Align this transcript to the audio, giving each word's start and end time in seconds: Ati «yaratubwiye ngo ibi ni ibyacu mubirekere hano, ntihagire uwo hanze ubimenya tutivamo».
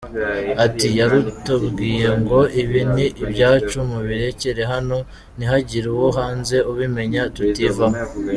Ati 0.65 0.87
«yaratubwiye 0.99 2.09
ngo 2.21 2.39
ibi 2.61 2.81
ni 2.93 3.05
ibyacu 3.23 3.77
mubirekere 3.89 4.63
hano, 4.73 4.97
ntihagire 5.37 5.87
uwo 5.95 6.09
hanze 6.17 6.57
ubimenya 6.71 7.21
tutivamo». 7.35 8.01